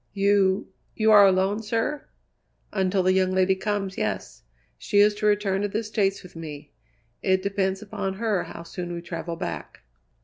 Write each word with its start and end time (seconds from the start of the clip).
"You 0.13 0.73
you 0.95 1.11
are 1.11 1.27
alone, 1.27 1.61
sir?" 1.61 2.07
"Until 2.73 3.03
the 3.03 3.13
young 3.13 3.33
lady 3.33 3.53
comes, 3.53 3.99
yes. 3.99 4.41
She 4.79 4.97
is 4.97 5.13
to 5.13 5.27
return 5.27 5.61
to 5.61 5.67
the 5.67 5.83
States 5.83 6.23
with 6.23 6.35
me. 6.35 6.73
It 7.21 7.43
depends 7.43 7.83
upon 7.83 8.15
her 8.15 8.45
how 8.45 8.63
soon 8.63 8.93
we 8.93 9.01
travel 9.03 9.35
back." 9.35 9.81